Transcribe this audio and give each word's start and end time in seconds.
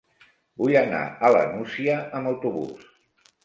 Vull 0.61 0.77
anar 0.81 1.03
a 1.29 1.31
la 1.37 1.45
Nucia 1.53 2.01
amb 2.21 2.33
autobús. 2.35 2.93